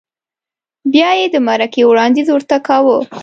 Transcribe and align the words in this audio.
بیا 0.93 1.09
یې 1.19 1.25
د 1.33 1.37
مرکې 1.47 1.81
وړاندیز 1.89 2.27
ورته 2.31 2.57
کاوه؟ 2.67 2.97